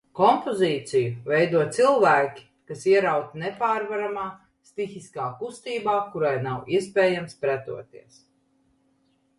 [0.17, 4.25] Kompozīciju veido cilvēki, kas ierauti nepārvaramā
[4.71, 8.21] stihiskā kustībā, kurai nav iespējams pretoties.